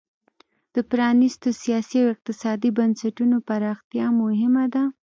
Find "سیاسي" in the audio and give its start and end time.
1.63-1.97